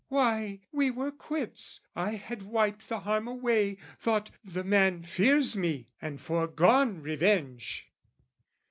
[0.07, 5.89] "Why, we were quits I had wiped the harm away, "Thought 'The man fears me!'
[6.01, 7.87] and foregone revenge."